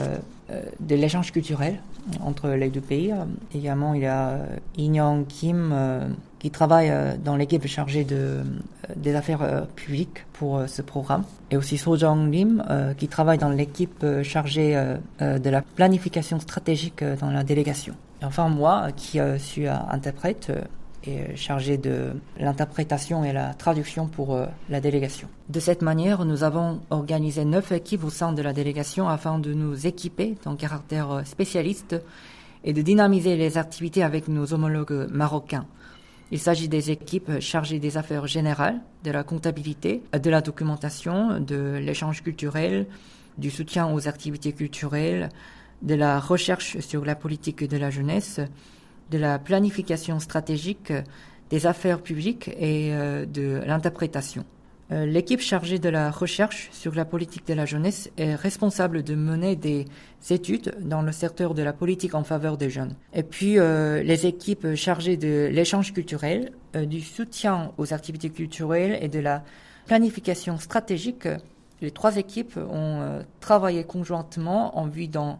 de 0.78 0.94
l'échange 0.94 1.32
culturel 1.32 1.80
entre 2.22 2.50
les 2.50 2.68
deux 2.70 2.80
pays. 2.80 3.12
Également, 3.52 3.94
il 3.94 4.02
y 4.02 4.06
a 4.06 4.38
In 4.78 5.24
Kim 5.28 5.74
qui 6.38 6.52
travaille 6.52 6.92
dans 7.24 7.34
l'équipe 7.34 7.66
chargée 7.66 8.04
de, 8.04 8.42
des 8.94 9.16
affaires 9.16 9.66
publiques 9.74 10.24
pour 10.32 10.62
ce 10.68 10.80
programme. 10.80 11.24
Et 11.50 11.56
aussi 11.56 11.76
So 11.76 11.96
Jong 11.96 12.32
Lim 12.32 12.64
qui 12.96 13.08
travaille 13.08 13.38
dans 13.38 13.50
l'équipe 13.50 14.06
chargée 14.22 14.80
de 15.20 15.50
la 15.50 15.62
planification 15.62 16.38
stratégique 16.38 17.02
dans 17.20 17.30
la 17.30 17.42
délégation. 17.42 17.94
Et 18.22 18.24
enfin, 18.24 18.48
moi 18.48 18.92
qui 18.96 19.18
suis 19.38 19.66
interprète, 19.66 20.52
est 21.04 21.36
chargé 21.36 21.76
de 21.76 22.12
l'interprétation 22.38 23.24
et 23.24 23.32
la 23.32 23.54
traduction 23.54 24.06
pour 24.06 24.34
euh, 24.34 24.46
la 24.68 24.80
délégation. 24.80 25.28
De 25.48 25.60
cette 25.60 25.82
manière, 25.82 26.24
nous 26.24 26.44
avons 26.44 26.80
organisé 26.90 27.44
neuf 27.44 27.72
équipes 27.72 28.04
au 28.04 28.10
sein 28.10 28.32
de 28.32 28.42
la 28.42 28.52
délégation 28.52 29.08
afin 29.08 29.38
de 29.38 29.52
nous 29.52 29.86
équiper 29.86 30.36
d'un 30.44 30.56
caractère 30.56 31.10
euh, 31.10 31.24
spécialiste 31.24 31.96
et 32.64 32.72
de 32.72 32.82
dynamiser 32.82 33.36
les 33.36 33.58
activités 33.58 34.02
avec 34.02 34.28
nos 34.28 34.52
homologues 34.52 35.08
marocains. 35.10 35.66
Il 36.30 36.38
s'agit 36.38 36.68
des 36.68 36.90
équipes 36.90 37.40
chargées 37.40 37.78
des 37.78 37.96
affaires 37.96 38.26
générales, 38.26 38.80
de 39.04 39.10
la 39.10 39.22
comptabilité, 39.22 40.02
de 40.12 40.30
la 40.30 40.42
documentation, 40.42 41.40
de 41.40 41.78
l'échange 41.80 42.22
culturel, 42.22 42.86
du 43.38 43.50
soutien 43.50 43.90
aux 43.90 44.08
activités 44.08 44.52
culturelles, 44.52 45.30
de 45.80 45.94
la 45.94 46.20
recherche 46.20 46.80
sur 46.80 47.04
la 47.04 47.14
politique 47.14 47.66
de 47.66 47.76
la 47.78 47.88
jeunesse, 47.88 48.40
de 49.10 49.18
la 49.18 49.38
planification 49.38 50.20
stratégique 50.20 50.92
des 51.50 51.66
affaires 51.66 52.00
publiques 52.00 52.48
et 52.58 52.92
euh, 52.92 53.26
de 53.26 53.62
l'interprétation. 53.66 54.44
Euh, 54.90 55.04
l'équipe 55.04 55.40
chargée 55.40 55.78
de 55.78 55.90
la 55.90 56.10
recherche 56.10 56.70
sur 56.72 56.94
la 56.94 57.04
politique 57.04 57.46
de 57.46 57.52
la 57.52 57.66
jeunesse 57.66 58.10
est 58.16 58.34
responsable 58.34 59.02
de 59.02 59.14
mener 59.14 59.54
des 59.54 59.84
études 60.30 60.74
dans 60.80 61.02
le 61.02 61.12
secteur 61.12 61.52
de 61.52 61.62
la 61.62 61.74
politique 61.74 62.14
en 62.14 62.24
faveur 62.24 62.56
des 62.56 62.70
jeunes. 62.70 62.94
Et 63.12 63.22
puis 63.22 63.58
euh, 63.58 64.02
les 64.02 64.26
équipes 64.26 64.74
chargées 64.74 65.18
de 65.18 65.48
l'échange 65.52 65.92
culturel, 65.92 66.52
du 66.74 67.00
soutien 67.00 67.72
aux 67.76 67.92
activités 67.92 68.30
culturelles 68.30 68.98
et 69.02 69.08
de 69.08 69.20
la 69.20 69.42
planification 69.86 70.58
stratégique, 70.58 71.28
les 71.80 71.90
trois 71.90 72.16
équipes 72.16 72.58
ont 72.58 73.22
travaillé 73.40 73.84
conjointement 73.84 74.78
en 74.78 74.86
vue 74.86 75.08
d'un 75.08 75.38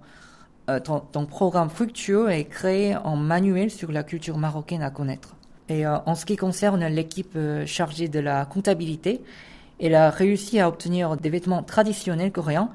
euh, 0.69 0.81
ton, 0.81 1.25
programme 1.25 1.71
fructueux 1.71 2.31
est 2.31 2.45
créé 2.45 2.95
en 2.95 3.17
manuel 3.17 3.71
sur 3.71 3.91
la 3.91 4.03
culture 4.03 4.37
marocaine 4.37 4.83
à 4.83 4.91
connaître. 4.91 5.35
Et 5.71 5.87
euh, 5.87 5.97
en 6.05 6.15
ce 6.15 6.27
qui 6.27 6.37
concerne 6.37 6.85
l'équipe 6.87 7.33
euh, 7.37 7.65
chargée 7.65 8.09
de 8.09 8.21
la 8.21 8.45
comptabilité, 8.45 9.23
elle 9.81 9.95
a 9.95 10.11
réussi 10.11 10.61
à 10.61 10.69
obtenir 10.69 11.17
des 11.17 11.31
vêtements 11.31 11.63
traditionnels 11.63 12.33
coréens. 12.33 12.69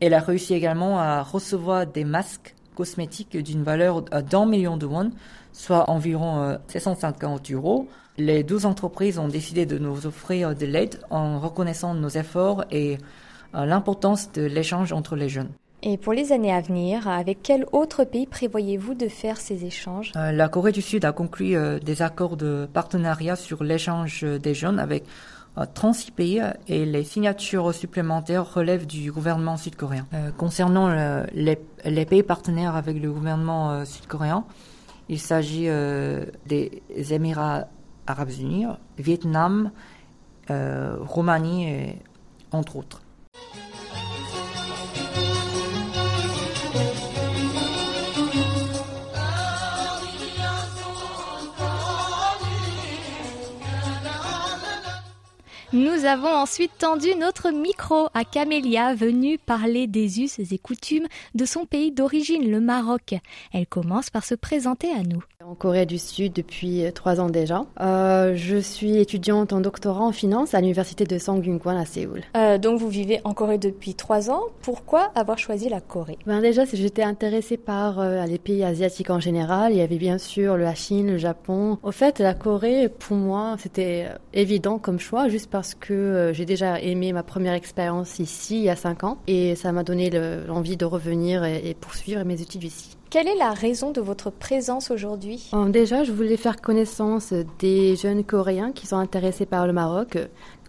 Elle 0.00 0.14
a 0.14 0.20
réussi 0.20 0.54
également 0.54 0.98
à 0.98 1.22
recevoir 1.22 1.86
des 1.86 2.04
masques 2.04 2.56
cosmétiques 2.74 3.36
d'une 3.36 3.62
valeur 3.62 4.02
d'un 4.02 4.46
million 4.46 4.76
de 4.76 4.86
won, 4.86 5.10
soit 5.52 5.90
environ 5.90 6.58
750 6.68 7.50
euros. 7.52 7.88
Les 8.16 8.44
douze 8.44 8.66
entreprises 8.66 9.18
ont 9.18 9.28
décidé 9.28 9.66
de 9.66 9.78
nous 9.78 10.06
offrir 10.06 10.54
de 10.54 10.66
l'aide 10.66 11.00
en 11.10 11.40
reconnaissant 11.40 11.94
nos 11.94 12.08
efforts 12.08 12.64
et 12.70 12.98
l'importance 13.52 14.30
de 14.32 14.42
l'échange 14.42 14.92
entre 14.92 15.16
les 15.16 15.28
jeunes. 15.28 15.50
Et 15.82 15.96
pour 15.96 16.12
les 16.12 16.32
années 16.32 16.52
à 16.52 16.60
venir, 16.60 17.06
avec 17.06 17.38
quel 17.42 17.64
autre 17.70 18.02
pays 18.02 18.26
prévoyez-vous 18.26 18.94
de 18.94 19.06
faire 19.06 19.36
ces 19.36 19.64
échanges? 19.64 20.12
Euh, 20.16 20.32
La 20.32 20.48
Corée 20.48 20.72
du 20.72 20.82
Sud 20.82 21.04
a 21.04 21.12
conclu 21.12 21.54
euh, 21.54 21.78
des 21.78 22.02
accords 22.02 22.36
de 22.36 22.68
partenariat 22.72 23.36
sur 23.36 23.62
l'échange 23.62 24.24
des 24.24 24.54
jeunes 24.54 24.80
avec 24.80 25.04
36 25.74 26.08
euh, 26.08 26.14
pays 26.16 26.42
et 26.66 26.84
les 26.84 27.04
signatures 27.04 27.72
supplémentaires 27.72 28.52
relèvent 28.52 28.86
du 28.86 29.12
gouvernement 29.12 29.56
sud-coréen. 29.56 30.06
concernant 30.36 30.88
les, 31.32 31.58
les, 31.84 32.04
pays 32.04 32.22
partenaires 32.24 32.74
avec 32.74 33.00
le 33.00 33.12
gouvernement 33.12 33.84
sud-coréen, 33.84 34.44
il 35.08 35.18
s'agit 35.18 35.68
des 36.46 36.82
Émirats 37.12 37.66
arabes 38.06 38.30
unis, 38.38 38.66
Vietnam, 38.98 39.70
Roumanie, 40.48 41.68
et, 41.68 41.98
entre 42.52 42.76
autres. 42.76 43.02
Nous 55.74 56.06
avons 56.06 56.34
ensuite 56.34 56.72
tendu 56.78 57.14
notre 57.14 57.50
micro 57.50 58.08
à 58.14 58.24
Camélia, 58.24 58.94
venue 58.94 59.36
parler 59.36 59.86
des 59.86 60.22
us 60.22 60.38
et 60.38 60.58
coutumes 60.58 61.06
de 61.34 61.44
son 61.44 61.66
pays 61.66 61.92
d'origine, 61.92 62.50
le 62.50 62.58
Maroc. 62.58 63.14
Elle 63.52 63.66
commence 63.66 64.08
par 64.08 64.24
se 64.24 64.34
présenter 64.34 64.90
à 64.90 65.02
nous. 65.02 65.22
En 65.48 65.54
Corée 65.54 65.86
du 65.86 65.96
Sud 65.96 66.34
depuis 66.34 66.84
euh, 66.84 66.90
trois 66.90 67.22
ans 67.22 67.30
déjà. 67.30 67.64
Euh, 67.80 68.34
je 68.36 68.58
suis 68.58 68.98
étudiante 68.98 69.54
en 69.54 69.62
doctorat 69.62 70.04
en 70.04 70.12
finance 70.12 70.52
à 70.52 70.60
l'université 70.60 71.06
de 71.06 71.16
Sangyungkwan 71.16 71.78
à 71.78 71.86
Séoul. 71.86 72.20
Euh, 72.36 72.58
donc 72.58 72.78
vous 72.78 72.90
vivez 72.90 73.22
en 73.24 73.32
Corée 73.32 73.56
depuis 73.56 73.94
trois 73.94 74.30
ans. 74.30 74.42
Pourquoi 74.60 75.10
avoir 75.14 75.38
choisi 75.38 75.70
la 75.70 75.80
Corée? 75.80 76.18
Ben 76.26 76.42
Déjà, 76.42 76.66
j'étais 76.66 77.02
intéressée 77.02 77.56
par 77.56 78.06
les 78.26 78.38
pays 78.38 78.62
asiatiques 78.62 79.08
en 79.08 79.20
général. 79.20 79.72
Il 79.72 79.78
y 79.78 79.80
avait 79.80 79.96
bien 79.96 80.18
sûr 80.18 80.58
la 80.58 80.74
Chine, 80.74 81.12
le 81.12 81.18
Japon. 81.18 81.78
Au 81.82 81.92
fait, 81.92 82.18
la 82.18 82.34
Corée, 82.34 82.90
pour 82.90 83.16
moi, 83.16 83.56
c'était 83.58 84.08
évident 84.34 84.78
comme 84.78 84.98
choix, 84.98 85.28
juste 85.28 85.50
parce 85.50 85.74
que 85.74 86.30
j'ai 86.34 86.44
déjà 86.44 86.78
aimé 86.78 87.12
ma 87.14 87.22
première 87.22 87.54
expérience 87.54 88.18
ici 88.18 88.58
il 88.58 88.64
y 88.64 88.70
a 88.70 88.76
cinq 88.76 89.04
ans 89.04 89.16
et 89.26 89.54
ça 89.54 89.72
m'a 89.72 89.82
donné 89.82 90.10
l'envie 90.46 90.76
de 90.76 90.84
revenir 90.84 91.44
et, 91.44 91.74
poursuivre 91.80 92.22
mes 92.24 92.42
études 92.42 92.64
ici. 92.64 92.97
Quelle 93.10 93.26
est 93.26 93.38
la 93.38 93.54
raison 93.54 93.90
de 93.90 94.02
votre 94.02 94.28
présence 94.28 94.90
aujourd'hui? 94.90 95.48
Euh, 95.54 95.70
Déjà, 95.70 96.04
je 96.04 96.12
voulais 96.12 96.36
faire 96.36 96.60
connaissance 96.60 97.32
des 97.58 97.96
jeunes 97.96 98.22
Coréens 98.22 98.70
qui 98.72 98.86
sont 98.86 98.98
intéressés 98.98 99.46
par 99.46 99.66
le 99.66 99.72
Maroc, 99.72 100.18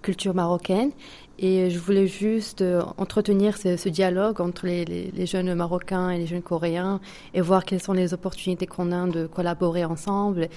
culture 0.02 0.34
marocaine, 0.34 0.92
et 1.38 1.70
je 1.70 1.78
voulais 1.78 2.08
juste 2.08 2.62
euh, 2.62 2.82
entretenir 2.98 3.58
ce, 3.58 3.90
dialogue 3.90 4.40
entre 4.40 4.68
les, 4.68 5.26
jeunes 5.26 5.54
Marocains 5.54 6.12
et 6.12 6.18
les 6.18 6.28
jeunes 6.28 6.42
Coréens 6.42 7.02
et 7.34 7.42
voir 7.42 7.66
quelles 7.66 7.82
sont 7.82 7.92
les 7.92 8.14
opportunités 8.14 8.68
qu'on 8.68 8.94
a 8.94 9.06
de 9.08 9.28
collaborer 9.28 9.84
ensemble 9.84 10.48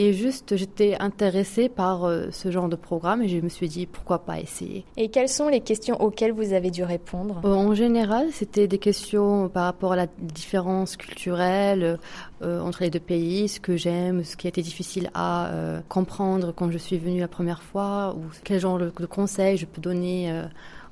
et 0.00 0.12
juste, 0.12 0.54
j'étais 0.54 0.96
intéressée 1.00 1.68
par 1.68 2.04
euh, 2.04 2.28
ce 2.30 2.52
genre 2.52 2.68
de 2.68 2.76
programme 2.76 3.20
et 3.20 3.28
je 3.28 3.40
me 3.40 3.48
suis 3.48 3.68
dit 3.68 3.84
pourquoi 3.86 4.20
pas 4.20 4.38
essayer. 4.38 4.84
Et 4.96 5.08
quelles 5.08 5.28
sont 5.28 5.48
les 5.48 5.60
questions 5.60 6.00
auxquelles 6.00 6.30
vous 6.30 6.52
avez 6.52 6.70
dû 6.70 6.84
répondre? 6.84 7.40
Euh, 7.44 7.52
En 7.52 7.74
général, 7.74 8.28
c'était 8.30 8.68
des 8.68 8.78
questions 8.78 9.48
par 9.48 9.64
rapport 9.64 9.94
à 9.94 9.96
la 9.96 10.06
différence 10.20 10.96
culturelle 10.96 11.98
euh, 12.42 12.60
entre 12.60 12.84
les 12.84 12.90
deux 12.90 13.00
pays, 13.00 13.48
ce 13.48 13.58
que 13.58 13.76
j'aime, 13.76 14.22
ce 14.22 14.36
qui 14.36 14.46
a 14.46 14.50
été 14.50 14.62
difficile 14.62 15.10
à 15.14 15.50
comprendre 15.88 16.52
quand 16.54 16.70
je 16.70 16.78
suis 16.78 16.98
venue 16.98 17.18
la 17.18 17.26
première 17.26 17.64
fois, 17.64 18.14
ou 18.16 18.22
quel 18.44 18.60
genre 18.60 18.78
de, 18.78 18.92
de 18.96 19.06
conseils 19.06 19.56
je 19.56 19.66
peux 19.66 19.80
donner 19.80 20.44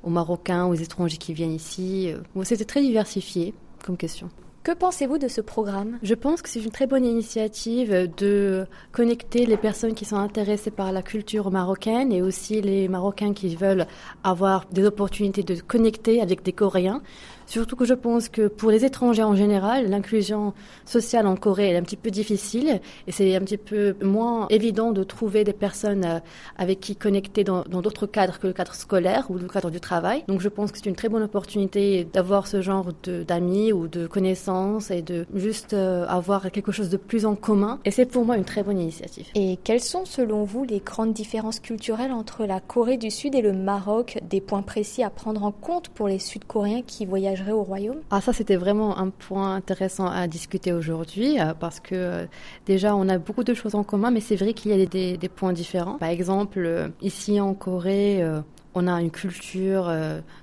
aux 0.03 0.11
Marocains, 0.11 0.67
aux 0.67 0.75
étrangers 0.75 1.19
qui 1.19 1.33
viennent 1.33 1.55
ici. 1.55 2.13
C'était 2.43 2.65
très 2.65 2.83
diversifié 2.83 3.55
comme 3.85 3.97
question. 3.97 4.29
Que 4.67 4.73
pensez-vous 4.73 5.19
de 5.19 5.29
ce 5.29 5.41
programme? 5.41 5.97
Je 6.03 6.15
pense 6.15 6.43
que 6.43 6.49
c'est 6.49 6.59
une 6.61 6.73
très 6.73 6.89
bonne 6.89 7.05
initiative 7.05 8.11
de 8.17 8.67
connecter 8.91 9.47
les 9.47 9.57
personnes 9.57 9.95
qui 9.95 10.05
sont 10.05 10.17
intéressées 10.17 10.73
par 10.73 10.91
la 10.91 11.03
culture 11.03 11.53
marocaine 11.53 12.11
et 12.11 12.21
aussi 12.21 12.61
les 12.63 12.89
Marocains 12.89 13.33
qui 13.33 13.55
veulent 13.55 13.87
avoir 14.25 14.67
des 14.73 14.85
opportunités 14.85 15.45
de 15.45 15.55
connecter 15.55 16.21
avec 16.21 16.43
des 16.43 16.53
Coréens 16.53 17.01
Surtout 17.47 17.77
que 17.77 17.85
je 17.85 17.95
pense 17.95 18.29
que 18.29 18.49
pour 18.49 18.71
les 18.71 18.85
étrangers 18.85 19.23
en 19.23 19.37
général, 19.37 19.89
l'inclusion 19.89 20.53
sociale 20.85 21.27
en 21.27 21.37
Corée 21.37 21.71
est 21.71 21.77
un 21.77 21.83
petit 21.83 21.97
peu 21.97 22.11
difficile 22.11 22.81
et 23.07 23.13
c'est 23.13 23.35
un 23.37 23.41
petit 23.41 23.57
peu 23.57 23.95
moins 24.03 24.47
évident 24.51 24.93
de 24.93 25.05
trouver 25.05 25.45
des 25.45 25.53
personnes 25.53 26.05
euh, 26.05 26.19
avec 26.57 26.81
qui 26.81 26.97
connecter 26.97 27.45
dans 27.45 27.63
d'autres 27.63 28.07
cadres 28.07 28.39
que 28.39 28.47
le 28.47 28.53
cadre 28.53 28.75
scolaire 28.75 29.31
ou 29.31 29.35
le 29.35 29.47
cadre 29.47 29.71
du 29.71 29.81
travail. 29.81 30.25
Donc 30.29 30.41
je 30.41 30.49
pense 30.49 30.73
que 30.73 30.79
c'est 30.79 30.87
une 30.87 30.97
très 30.97 31.09
bonne 31.09 31.23
opportunité 31.23 32.05
d'avoir 32.05 32.47
ce 32.47 32.61
genre 32.61 32.89
d'amis 33.05 33.73
ou 33.73 33.89
de 33.89 34.07
connaissances 34.07 34.91
et 34.91 35.03
de 35.03 35.27
juste 35.35 35.73
euh, 35.73 36.07
avoir 36.09 36.51
quelque 36.51 36.73
chose 36.73 36.91
de 36.91 36.97
plus 36.97 37.27
en 37.27 37.37
commun. 37.37 37.79
Et 37.85 37.91
c'est 37.91 38.07
pour 38.07 38.25
moi 38.25 38.37
une 38.37 38.45
très 38.45 38.63
bonne 38.63 38.81
initiative. 38.81 39.27
Et 39.35 39.59
quelles 39.63 39.81
sont 39.81 40.05
selon 40.05 40.45
vous 40.45 40.65
les 40.65 40.81
grandes 40.81 41.13
différences 41.13 41.61
culturelles 41.61 42.13
entre 42.13 42.45
la 42.45 42.61
Corée 42.61 42.97
du 42.97 43.11
Sud 43.11 43.35
et 43.35 43.43
le 43.43 43.53
Maroc? 43.53 44.19
Des 44.29 44.41
points 44.41 44.63
précis 44.63 45.03
à 45.03 45.11
prendre 45.11 45.45
en 45.45 45.53
compte 45.53 45.89
pour 45.89 46.09
les 46.09 46.19
Sud-Coréens 46.19 46.83
qui 46.87 47.07
voyagent 47.07 47.36
au 47.53 47.63
royaume 47.63 47.99
Ah 48.11 48.21
ça 48.21 48.33
c'était 48.33 48.57
vraiment 48.57 48.99
un 48.99 49.11
point 49.11 49.55
intéressant 49.55 50.07
à 50.07 50.27
discuter 50.27 50.73
aujourd'hui 50.73 51.41
euh, 51.41 51.55
parce 51.59 51.81
que 51.81 51.95
euh, 51.95 52.27
déjà 52.67 52.95
on 52.97 53.09
a 53.09 53.19
beaucoup 53.19 53.45
de 53.45 53.55
choses 53.55 53.75
en 53.75 53.85
commun 53.85 54.11
mais 54.11 54.21
c'est 54.21 54.37
vrai 54.37 54.53
qu'il 54.53 54.77
y 54.77 54.83
a 54.83 54.87
des, 54.87 55.29
points 55.29 55.53
différents. 55.53 55.99
Par 55.99 56.09
exemple 56.09 56.59
euh, 56.59 56.89
ici 57.03 57.41
en 57.41 57.55
Corée 57.55 58.25
on 58.75 58.87
a 58.87 59.01
une 59.01 59.11
culture 59.11 59.91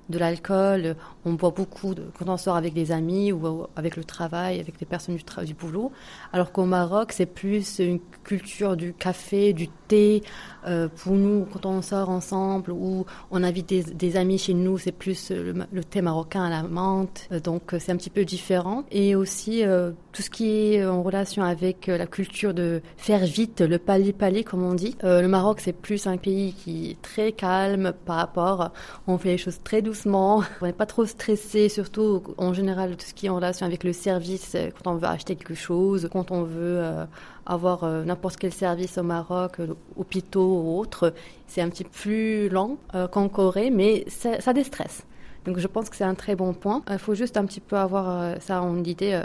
de 0.10 0.18
l'alcool, 0.18 0.96
on 1.26 1.34
boit 1.34 1.52
beaucoup 1.52 1.94
quand 2.18 2.28
on 2.28 2.38
sort 2.38 2.56
avec 2.56 2.74
des 2.74 2.92
amis 2.92 3.32
ou 3.32 3.66
avec 3.76 3.96
le 3.96 4.04
travail, 4.04 4.60
avec 4.60 4.78
des 4.78 4.86
personnes 4.86 5.16
du, 5.16 5.24
du 5.46 5.54
boulot. 5.54 5.92
Alors 6.32 6.52
qu'au 6.52 6.66
Maroc, 6.66 7.12
c'est 7.12 7.26
plus 7.26 7.80
une 7.80 8.00
culture 8.24 8.76
du 8.76 8.94
café, 8.94 9.54
du 9.54 9.68
thé. 9.88 10.24
Euh, 10.66 10.88
pour 10.88 11.14
nous, 11.14 11.46
quand 11.52 11.66
on 11.66 11.82
sort 11.82 12.10
ensemble 12.10 12.72
ou 12.72 13.06
on 13.32 13.44
invite 13.44 13.98
des, 13.98 14.18
amis 14.18 14.38
chez 14.38 14.54
nous, 14.54 14.78
c'est 14.78 14.92
plus 14.92 15.32
le, 15.32 15.84
thé 15.84 16.02
marocain 16.02 16.44
à 16.44 16.50
la 16.50 16.64
menthe. 16.64 17.28
Euh, 17.32 17.40
donc 17.40 17.76
c'est 17.80 17.92
un 17.92 17.98
petit 17.98 18.10
peu 18.10 18.26
différent. 18.26 18.84
Et 18.92 19.16
aussi 19.16 19.64
euh, 19.64 19.92
tout 20.12 20.22
ce 20.22 20.30
qui 20.30 20.50
est 20.50 20.86
en 20.86 21.04
relation 21.04 21.44
avec 21.44 21.88
la 21.88 22.08
culture 22.08 22.54
de 22.54 22.82
faire 22.98 23.26
vite, 23.26 23.62
le 23.62 23.78
pali-pali 23.78 24.44
comme 24.44 24.64
on 24.64 24.74
dit. 24.74 24.96
le 25.04 25.28
Maroc, 25.28 25.60
c'est 25.60 25.74
plus 25.74 26.08
un 26.08 26.18
pays 26.18 26.54
qui 26.54 26.92
est 26.92 27.02
très 27.02 27.32
calme 27.32 27.94
par 28.06 28.18
rapport. 28.18 28.72
On 29.08 29.18
fait 29.18 29.30
les 29.30 29.38
choses 29.38 29.60
très 29.64 29.82
doucement. 29.82 30.44
On 30.62 30.66
n'est 30.66 30.74
pas 30.74 30.86
trop 30.86 31.06
stressé, 31.14 31.70
surtout 31.70 32.24
en 32.38 32.54
général 32.54 32.98
tout 32.98 33.06
ce 33.06 33.14
qui 33.14 33.28
est 33.28 33.30
en 33.30 33.36
relation 33.36 33.66
avec 33.66 33.84
le 33.84 33.94
service, 33.94 34.56
euh, 34.56 34.70
quand 34.72 34.92
on 34.92 34.96
veut 34.96 35.08
acheter 35.08 35.36
quelque 35.36 35.54
chose, 35.56 36.10
quand 36.12 36.32
on 36.32 36.44
veut 36.44 36.80
euh, 36.80 37.06
avoir 37.46 37.84
euh, 37.84 38.04
n'importe 38.04 38.38
quel 38.38 38.52
service 38.52 38.98
au 38.98 39.04
Maroc, 39.04 39.58
hôpitaux 39.96 40.62
ou 40.62 40.80
autres, 40.80 41.14
c'est 41.48 41.62
un 41.62 41.70
petit 41.70 41.84
peu 41.84 41.92
plus 41.92 42.50
lent 42.50 42.78
qu'en 43.12 43.30
Corée, 43.30 43.70
mais 43.70 44.06
ça 44.08 44.54
déstresse. 44.54 45.04
Donc 45.46 45.60
je 45.60 45.68
pense 45.68 45.90
que 45.90 45.96
c'est 45.96 46.04
un 46.04 46.16
très 46.16 46.36
bon 46.36 46.54
point. 46.54 46.82
Il 46.90 46.98
faut 46.98 47.16
juste 47.16 47.38
un 47.38 47.46
petit 47.46 47.60
peu 47.60 47.78
avoir 47.78 48.42
ça 48.42 48.62
en 48.62 48.84
idée 48.84 49.22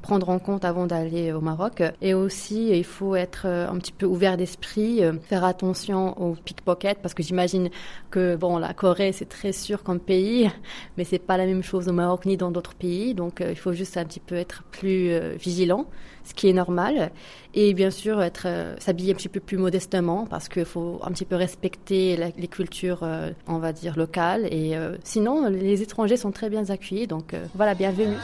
prendre 0.00 0.28
en 0.30 0.38
compte 0.38 0.64
avant 0.64 0.86
d'aller 0.86 1.32
au 1.32 1.40
Maroc. 1.40 1.82
Et 2.00 2.14
aussi, 2.14 2.70
il 2.70 2.84
faut 2.84 3.14
être 3.14 3.42
euh, 3.44 3.68
un 3.68 3.78
petit 3.78 3.92
peu 3.92 4.06
ouvert 4.06 4.36
d'esprit, 4.36 5.04
euh, 5.04 5.12
faire 5.28 5.44
attention 5.44 6.20
aux 6.20 6.34
pickpockets, 6.34 6.98
parce 7.02 7.14
que 7.14 7.22
j'imagine 7.22 7.70
que 8.10 8.36
bon, 8.36 8.58
la 8.58 8.72
Corée 8.72 9.12
c'est 9.12 9.28
très 9.28 9.52
sûr 9.52 9.82
comme 9.82 10.00
pays, 10.00 10.50
mais 10.96 11.04
c'est 11.04 11.18
pas 11.18 11.36
la 11.36 11.46
même 11.46 11.62
chose 11.62 11.88
au 11.88 11.92
Maroc 11.92 12.24
ni 12.24 12.36
dans 12.36 12.50
d'autres 12.50 12.74
pays. 12.74 13.14
Donc, 13.14 13.40
euh, 13.40 13.50
il 13.50 13.56
faut 13.56 13.72
juste 13.72 13.96
un 13.96 14.04
petit 14.04 14.20
peu 14.20 14.34
être 14.36 14.62
plus 14.70 15.12
vigilant, 15.36 15.86
ce 16.24 16.34
qui 16.34 16.48
est 16.48 16.52
normal, 16.52 17.10
et 17.54 17.74
bien 17.74 17.90
sûr 17.90 18.22
être 18.22 18.46
s'habiller 18.78 19.12
un 19.12 19.16
petit 19.16 19.28
peu 19.28 19.40
plus 19.40 19.58
modestement, 19.58 20.26
parce 20.26 20.48
qu'il 20.48 20.64
faut 20.64 21.00
un 21.02 21.10
petit 21.10 21.24
peu 21.24 21.36
respecter 21.36 22.16
les 22.36 22.48
cultures, 22.48 23.06
on 23.46 23.58
va 23.58 23.72
dire 23.72 23.96
locales. 23.96 24.46
Et 24.52 24.74
sinon, 25.04 25.48
les 25.48 25.82
étrangers 25.82 26.16
sont 26.16 26.30
très 26.30 26.48
bien 26.48 26.68
accueillis. 26.70 27.06
Donc, 27.06 27.34
voilà, 27.54 27.74
bienvenue. 27.74 28.16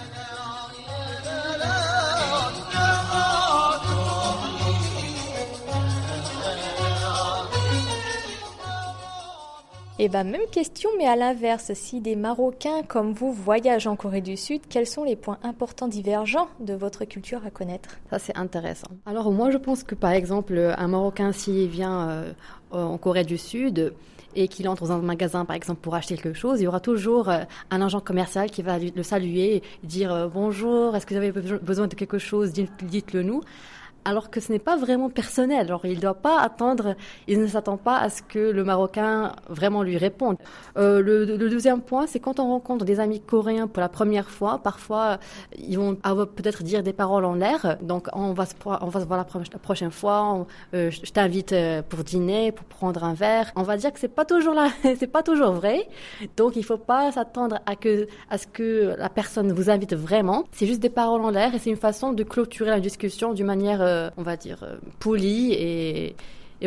Eh 9.98 10.08
bien, 10.08 10.24
même 10.24 10.46
question, 10.52 10.90
mais 10.96 11.06
à 11.06 11.16
l'inverse, 11.16 11.72
si 11.74 12.00
des 12.00 12.14
Marocains 12.14 12.82
comme 12.86 13.12
vous 13.12 13.32
voyagent 13.32 13.86
en 13.86 13.96
Corée 13.96 14.20
du 14.20 14.36
Sud, 14.36 14.62
quels 14.68 14.86
sont 14.86 15.02
les 15.02 15.16
points 15.16 15.38
importants 15.42 15.88
divergents 15.88 16.48
de 16.60 16.74
votre 16.74 17.04
culture 17.04 17.40
à 17.44 17.50
connaître? 17.50 17.98
Ça, 18.10 18.18
c'est 18.18 18.36
intéressant. 18.36 18.88
Alors, 19.06 19.32
moi, 19.32 19.50
je 19.50 19.58
pense 19.58 19.82
que, 19.82 19.94
par 19.94 20.12
exemple, 20.12 20.74
un 20.76 20.88
Marocain, 20.88 21.32
s'il 21.32 21.68
vient 21.68 22.08
euh, 22.08 22.32
en 22.70 22.96
Corée 22.96 23.24
du 23.24 23.38
Sud, 23.38 23.92
et 24.36 24.46
qu'il 24.46 24.68
entre 24.68 24.86
dans 24.86 24.92
un 24.92 24.98
magasin, 24.98 25.44
par 25.44 25.56
exemple, 25.56 25.80
pour 25.80 25.94
acheter 25.94 26.16
quelque 26.16 26.38
chose, 26.38 26.60
il 26.60 26.64
y 26.64 26.66
aura 26.68 26.80
toujours 26.80 27.28
euh, 27.28 27.40
un 27.70 27.82
agent 27.82 28.00
commercial 28.00 28.50
qui 28.50 28.62
va 28.62 28.78
le 28.78 29.02
saluer, 29.02 29.62
dire 29.82 30.12
euh, 30.12 30.28
bonjour, 30.28 30.94
est-ce 30.94 31.06
que 31.06 31.14
vous 31.14 31.18
avez 31.18 31.32
besoin 31.32 31.88
de 31.88 31.94
quelque 31.94 32.18
chose, 32.18 32.52
dites-le 32.52 33.22
nous 33.22 33.40
alors 34.08 34.30
que 34.30 34.40
ce 34.40 34.50
n'est 34.50 34.58
pas 34.58 34.76
vraiment 34.76 35.10
personnel. 35.10 35.66
Alors 35.66 35.84
il 35.84 35.96
ne 35.96 36.00
doit 36.00 36.14
pas 36.14 36.40
attendre, 36.40 36.96
il 37.26 37.40
ne 37.40 37.46
s'attend 37.46 37.76
pas 37.76 37.98
à 37.98 38.08
ce 38.08 38.22
que 38.22 38.38
le 38.38 38.64
Marocain 38.64 39.32
vraiment 39.50 39.82
lui 39.82 39.98
réponde. 39.98 40.38
Euh, 40.78 41.02
le, 41.02 41.36
deuxième 41.48 41.82
point, 41.82 42.06
c'est 42.06 42.18
quand 42.18 42.40
on 42.40 42.48
rencontre 42.48 42.84
des 42.86 43.00
amis 43.00 43.20
coréens 43.20 43.66
pour 43.66 43.80
la 43.82 43.90
première 43.90 44.30
fois, 44.30 44.60
parfois 44.62 45.18
ils 45.58 45.78
vont 45.78 45.94
peut-être 45.94 46.62
dire 46.62 46.82
des 46.82 46.94
paroles 46.94 47.26
en 47.26 47.34
l'air. 47.34 47.76
Donc 47.82 48.08
on 48.14 48.32
va 48.32 48.46
se, 48.46 48.54
on 48.64 48.88
va 48.88 49.00
se 49.00 49.06
voir 49.06 49.18
la, 49.18 49.58
prochaine 49.58 49.90
fois. 49.90 50.46
Euh, 50.74 50.90
je 50.90 51.12
t'invite 51.12 51.52
euh, 51.52 51.82
pour 51.86 52.02
dîner, 52.02 52.52
pour 52.52 52.64
prendre 52.64 53.04
un 53.04 53.14
verre. 53.14 53.52
On 53.56 53.62
va 53.62 53.76
dire 53.76 53.92
que 53.92 54.00
c'est 54.00 54.08
pas 54.08 54.24
toujours 54.24 54.54
là, 54.54 54.68
c'est 54.82 55.06
pas 55.06 55.22
toujours 55.22 55.52
vrai. 55.52 55.86
Donc 56.38 56.56
il 56.56 56.64
faut 56.64 56.78
pas 56.78 57.12
s'attendre 57.12 57.58
à 57.66 57.74
à 58.30 58.38
ce 58.38 58.46
que 58.46 58.94
la 58.98 59.08
personne 59.08 59.52
vous 59.52 59.70
invite 59.70 59.94
vraiment. 59.94 60.44
C'est 60.52 60.66
juste 60.66 60.80
des 60.80 60.90
paroles 60.90 61.20
en 61.20 61.30
l'air 61.30 61.54
et 61.54 61.58
c'est 61.58 61.70
une 61.70 61.76
façon 61.76 62.12
de 62.12 62.24
clôturer 62.24 62.70
la 62.70 62.80
discussion 62.80 63.34
d'une 63.34 63.46
manière 63.46 63.80
on 64.16 64.22
va 64.22 64.36
dire, 64.36 64.62
euh, 64.62 64.76
poli 64.98 65.52
et, 65.52 66.16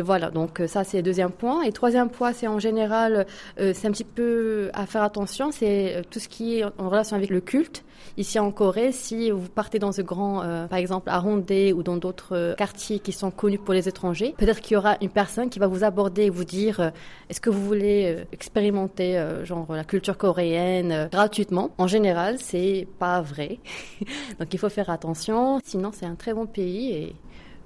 voilà, 0.00 0.30
donc 0.30 0.60
euh, 0.60 0.66
ça 0.66 0.84
c'est 0.84 0.98
le 0.98 1.02
deuxième 1.02 1.30
point. 1.30 1.62
Et 1.62 1.72
troisième 1.72 2.08
point, 2.08 2.32
c'est 2.32 2.46
en 2.46 2.58
général, 2.58 3.26
c'est 3.58 3.86
un 3.86 3.90
petit 3.90 4.04
peu 4.04 4.70
à 4.72 4.86
faire 4.86 5.02
attention, 5.02 5.50
c'est 5.50 6.02
tout 6.10 6.18
ce 6.18 6.28
qui 6.28 6.58
est 6.58 6.64
en 6.64 6.88
relation 6.88 7.16
avec 7.16 7.30
le 7.30 7.40
culte. 7.40 7.84
Ici 8.16 8.38
en 8.38 8.50
Corée, 8.50 8.90
si 8.90 9.30
vous 9.30 9.48
partez 9.48 9.78
dans 9.78 9.92
ce 9.92 10.02
grand, 10.02 10.42
par 10.68 10.78
exemple 10.78 11.08
à 11.08 11.22
Hongdae 11.22 11.72
ou 11.72 11.82
dans 11.82 11.96
d'autres 11.96 12.54
quartiers 12.56 12.98
qui 12.98 13.12
sont 13.12 13.30
connus 13.30 13.58
pour 13.58 13.74
les 13.74 13.88
étrangers, 13.88 14.34
peut-être 14.36 14.60
qu'il 14.60 14.74
y 14.74 14.76
aura 14.76 14.96
une 15.00 15.08
personne 15.08 15.48
qui 15.50 15.58
va 15.58 15.68
vous 15.68 15.84
aborder 15.84 16.24
et 16.24 16.30
vous 16.30 16.44
dire 16.44 16.92
est-ce 17.30 17.40
que 17.40 17.48
vous 17.48 17.64
voulez 17.64 18.24
expérimenter 18.32 19.24
genre 19.44 19.66
la 19.70 19.84
culture 19.84 20.18
coréenne 20.18 21.08
gratuitement? 21.12 21.70
En 21.78 21.86
général, 21.86 22.38
c'est 22.40 22.88
pas 22.98 23.20
vrai. 23.20 23.58
donc 24.38 24.52
il 24.52 24.58
faut 24.58 24.68
faire 24.68 24.90
attention, 24.90 25.60
sinon 25.64 25.90
c'est 25.92 26.06
un 26.06 26.16
très 26.16 26.34
bon 26.34 26.46
pays 26.46 26.92
et 26.92 27.16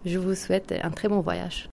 je 0.06 0.18
vous 0.18 0.34
souhaite 0.34 0.72
un 0.82 0.90
très 0.90 1.08
bon 1.08 1.20
voyage. 1.20 1.68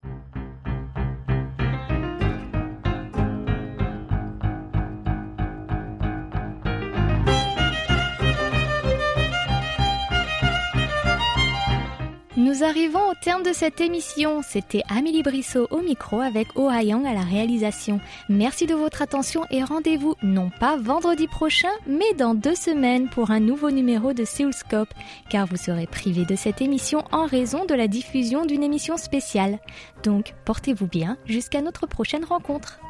Nous 12.51 12.65
arrivons 12.65 13.09
au 13.09 13.13
terme 13.13 13.43
de 13.43 13.53
cette 13.53 13.79
émission. 13.79 14.41
C'était 14.41 14.83
Amélie 14.89 15.23
Brissot 15.23 15.67
au 15.71 15.79
micro 15.79 16.19
avec 16.19 16.49
Oh 16.55 16.69
Yang 16.69 17.07
à 17.07 17.13
la 17.13 17.21
réalisation. 17.21 18.01
Merci 18.27 18.65
de 18.65 18.75
votre 18.75 19.01
attention 19.01 19.45
et 19.51 19.63
rendez-vous 19.63 20.15
non 20.21 20.49
pas 20.59 20.75
vendredi 20.75 21.27
prochain, 21.27 21.71
mais 21.87 22.13
dans 22.17 22.35
deux 22.35 22.55
semaines 22.55 23.07
pour 23.07 23.31
un 23.31 23.39
nouveau 23.39 23.71
numéro 23.71 24.11
de 24.11 24.25
Seoulscope, 24.25 24.93
car 25.29 25.45
vous 25.45 25.55
serez 25.55 25.87
privé 25.87 26.25
de 26.25 26.35
cette 26.35 26.61
émission 26.61 27.05
en 27.13 27.25
raison 27.25 27.63
de 27.63 27.73
la 27.73 27.87
diffusion 27.87 28.45
d'une 28.45 28.63
émission 28.63 28.97
spéciale. 28.97 29.59
Donc, 30.03 30.33
portez-vous 30.43 30.87
bien 30.87 31.17
jusqu'à 31.25 31.61
notre 31.61 31.87
prochaine 31.87 32.25
rencontre. 32.25 32.81